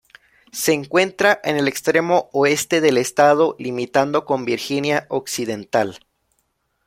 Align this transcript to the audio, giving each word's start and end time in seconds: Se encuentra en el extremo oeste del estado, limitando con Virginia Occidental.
Se 0.51 0.73
encuentra 0.73 1.39
en 1.43 1.57
el 1.57 1.67
extremo 1.67 2.27
oeste 2.33 2.81
del 2.81 2.97
estado, 2.97 3.55
limitando 3.59 4.25
con 4.25 4.45
Virginia 4.45 5.05
Occidental. 5.09 5.99